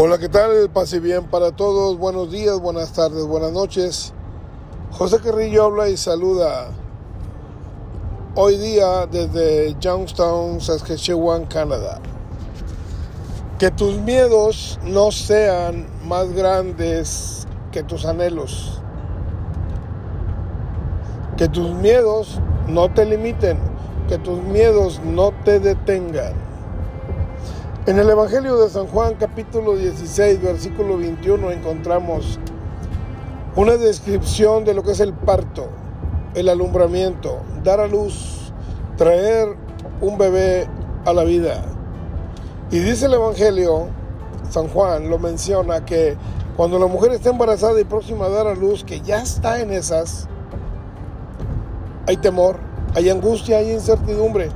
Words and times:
Hola, 0.00 0.16
¿qué 0.18 0.28
tal? 0.28 0.70
Pase 0.70 1.00
bien 1.00 1.24
para 1.24 1.50
todos. 1.50 1.98
Buenos 1.98 2.30
días, 2.30 2.60
buenas 2.60 2.92
tardes, 2.92 3.26
buenas 3.26 3.50
noches. 3.50 4.12
José 4.92 5.18
Carrillo 5.18 5.64
habla 5.64 5.88
y 5.88 5.96
saluda. 5.96 6.68
Hoy 8.36 8.58
día 8.58 9.06
desde 9.06 9.74
Youngstown, 9.80 10.60
Saskatchewan, 10.60 11.46
Canadá. 11.46 12.00
Que 13.58 13.72
tus 13.72 13.96
miedos 13.96 14.78
no 14.84 15.10
sean 15.10 15.88
más 16.04 16.30
grandes 16.32 17.48
que 17.72 17.82
tus 17.82 18.06
anhelos. 18.06 18.80
Que 21.36 21.48
tus 21.48 21.70
miedos 21.70 22.38
no 22.68 22.88
te 22.94 23.04
limiten. 23.04 23.58
Que 24.08 24.18
tus 24.18 24.40
miedos 24.44 25.00
no 25.04 25.32
te 25.44 25.58
detengan. 25.58 26.34
En 27.88 27.98
el 27.98 28.10
Evangelio 28.10 28.58
de 28.58 28.68
San 28.68 28.86
Juan 28.86 29.14
capítulo 29.14 29.74
16 29.74 30.42
versículo 30.42 30.98
21 30.98 31.52
encontramos 31.52 32.38
una 33.56 33.78
descripción 33.78 34.66
de 34.66 34.74
lo 34.74 34.82
que 34.82 34.90
es 34.90 35.00
el 35.00 35.14
parto, 35.14 35.70
el 36.34 36.50
alumbramiento, 36.50 37.38
dar 37.64 37.80
a 37.80 37.86
luz, 37.86 38.52
traer 38.98 39.56
un 40.02 40.18
bebé 40.18 40.68
a 41.06 41.14
la 41.14 41.24
vida. 41.24 41.64
Y 42.70 42.78
dice 42.80 43.06
el 43.06 43.14
Evangelio, 43.14 43.86
San 44.50 44.68
Juan 44.68 45.08
lo 45.08 45.18
menciona, 45.18 45.86
que 45.86 46.14
cuando 46.58 46.78
la 46.78 46.88
mujer 46.88 47.12
está 47.12 47.30
embarazada 47.30 47.80
y 47.80 47.84
próxima 47.84 48.26
a 48.26 48.28
dar 48.28 48.48
a 48.48 48.54
luz, 48.54 48.84
que 48.84 49.00
ya 49.00 49.22
está 49.22 49.62
en 49.62 49.72
esas, 49.72 50.28
hay 52.06 52.18
temor, 52.18 52.58
hay 52.94 53.08
angustia, 53.08 53.56
hay 53.56 53.72
incertidumbre, 53.72 54.50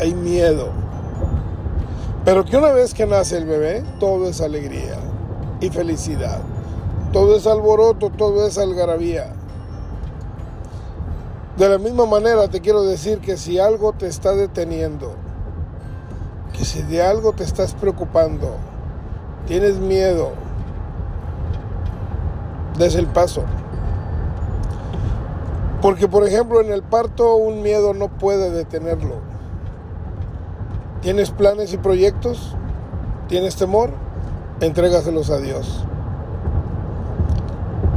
hay 0.00 0.12
miedo. 0.12 0.82
Pero 2.24 2.44
que 2.44 2.56
una 2.56 2.70
vez 2.70 2.94
que 2.94 3.04
nace 3.04 3.36
el 3.36 3.46
bebé, 3.46 3.82
todo 3.98 4.28
es 4.28 4.40
alegría 4.40 4.96
y 5.60 5.70
felicidad. 5.70 6.40
Todo 7.12 7.36
es 7.36 7.46
alboroto, 7.46 8.10
todo 8.10 8.46
es 8.46 8.58
algarabía. 8.58 9.32
De 11.56 11.68
la 11.68 11.78
misma 11.78 12.06
manera 12.06 12.48
te 12.48 12.60
quiero 12.60 12.82
decir 12.82 13.18
que 13.18 13.36
si 13.36 13.58
algo 13.58 13.92
te 13.92 14.06
está 14.06 14.34
deteniendo, 14.34 15.14
que 16.56 16.64
si 16.64 16.82
de 16.82 17.02
algo 17.02 17.32
te 17.32 17.42
estás 17.42 17.74
preocupando, 17.74 18.54
tienes 19.46 19.78
miedo, 19.78 20.30
des 22.78 22.94
el 22.94 23.06
paso. 23.08 23.42
Porque 25.82 26.06
por 26.06 26.24
ejemplo 26.24 26.60
en 26.60 26.72
el 26.72 26.84
parto 26.84 27.34
un 27.34 27.62
miedo 27.62 27.94
no 27.94 28.08
puede 28.08 28.50
detenerlo. 28.50 29.31
¿Tienes 31.02 31.32
planes 31.32 31.72
y 31.72 31.78
proyectos? 31.78 32.54
¿Tienes 33.26 33.56
temor? 33.56 33.90
Entrégaselos 34.60 35.30
a 35.30 35.38
Dios. 35.38 35.84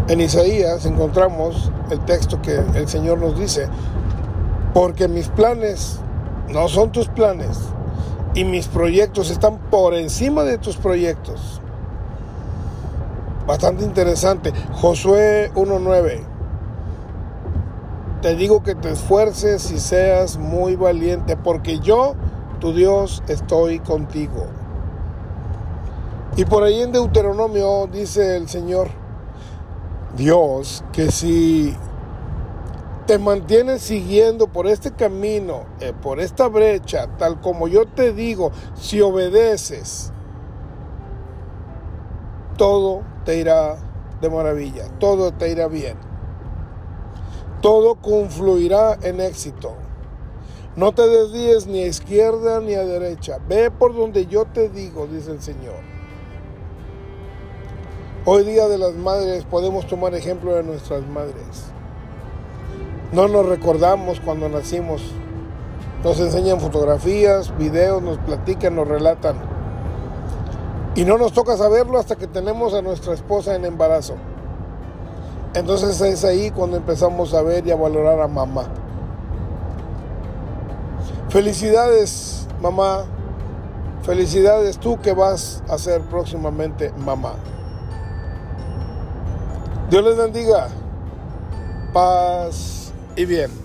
En 0.08 0.22
Isaías 0.22 0.88
encontramos 0.88 1.72
el 1.92 2.00
texto 2.00 2.42
que 2.42 2.60
el 2.74 2.88
Señor 2.88 3.20
nos 3.20 3.38
dice, 3.38 3.68
porque 4.74 5.08
mis 5.08 5.28
planes 5.30 6.00
no 6.50 6.68
son 6.68 6.92
tus 6.92 7.08
planes 7.08 7.60
y 8.34 8.44
mis 8.44 8.68
proyectos 8.68 9.30
están 9.30 9.60
por 9.70 9.94
encima 9.94 10.44
de 10.44 10.58
tus 10.58 10.78
proyectos. 10.78 11.62
Bastante 13.46 13.84
interesante. 13.84 14.52
Josué 14.74 15.52
1.9. 15.54 16.22
Te 18.24 18.36
digo 18.36 18.64
que 18.64 18.74
te 18.74 18.90
esfuerces 18.90 19.70
y 19.70 19.80
seas 19.80 20.38
muy 20.38 20.76
valiente, 20.76 21.38
porque 21.38 21.78
yo 21.78 22.16
tu 22.56 22.74
Dios, 22.74 23.24
estoy 23.28 23.80
contigo. 23.80 24.48
Y 26.38 26.46
por 26.46 26.64
ahí 26.64 26.82
en 26.82 26.92
Deuteronomio 26.92 27.88
dice 27.88 28.36
el 28.36 28.50
Señor, 28.50 28.90
Dios, 30.18 30.84
que 30.92 31.12
si 31.12 31.76
te 33.06 33.20
mantienes 33.20 33.82
siguiendo 33.82 34.48
por 34.48 34.68
este 34.68 34.92
camino, 34.92 35.64
eh, 35.80 35.94
por 35.94 36.20
esta 36.20 36.48
brecha, 36.48 37.08
tal 37.18 37.40
como 37.40 37.68
yo 37.68 37.86
te 37.86 38.14
digo, 38.14 38.52
si 38.74 39.00
obedeces, 39.00 40.12
todo 42.58 43.02
te 43.26 43.38
irá 43.38 43.78
de 44.22 44.30
maravilla, 44.30 44.88
todo 45.00 45.32
te 45.32 45.52
irá 45.52 45.68
bien, 45.68 45.98
todo 47.62 47.96
confluirá 47.96 48.98
en 49.04 49.22
éxito. 49.22 49.85
No 50.76 50.92
te 50.92 51.08
desvíes 51.08 51.68
ni 51.68 51.84
a 51.84 51.88
izquierda 51.88 52.60
ni 52.60 52.74
a 52.74 52.84
derecha. 52.84 53.38
Ve 53.48 53.72
por 53.72 53.96
donde 53.96 54.26
yo 54.26 54.44
te 54.44 54.68
digo, 54.68 55.08
dice 55.08 55.32
el 55.32 55.42
Señor. 55.42 55.76
Hoy 58.26 58.44
día 58.44 58.68
de 58.68 58.78
las 58.78 58.94
madres 58.94 59.46
podemos 59.46 59.88
tomar 59.88 60.14
ejemplo 60.16 60.54
de 60.54 60.64
nuestras 60.64 61.08
madres. 61.08 61.72
No 63.14 63.30
nos 63.30 63.46
recordamos 63.46 64.20
cuando 64.20 64.50
nacimos. 64.50 65.02
Nos 66.04 66.20
enseñan 66.20 66.60
fotografías, 66.60 67.58
videos, 67.58 68.04
nos 68.04 68.18
platican, 68.18 68.76
nos 68.76 68.88
relatan. 68.88 69.38
Y 70.96 71.06
no 71.06 71.18
nos 71.18 71.32
toca 71.32 71.56
saberlo 71.56 72.00
hasta 72.00 72.18
que 72.18 72.28
tenemos 72.28 72.74
a 72.74 72.82
nuestra 72.82 73.14
esposa 73.14 73.56
en 73.56 73.64
embarazo. 73.64 74.16
Entonces 75.54 76.02
es 76.02 76.26
ahí 76.26 76.52
cuando 76.52 76.76
empezamos 76.76 77.34
a 77.34 77.42
ver 77.44 77.66
y 77.66 77.72
a 77.72 77.78
valorar 77.78 78.20
a 78.20 78.28
mamá. 78.28 78.66
Felicidades, 81.36 82.48
mamá. 82.62 83.04
Felicidades 84.04 84.78
tú 84.78 85.02
que 85.02 85.12
vas 85.12 85.62
a 85.68 85.78
ser 85.78 86.00
próximamente 86.04 86.94
mamá. 87.06 87.34
Dios 89.90 90.02
les 90.02 90.16
bendiga. 90.16 90.70
Paz 91.92 92.94
y 93.18 93.26
bien. 93.26 93.65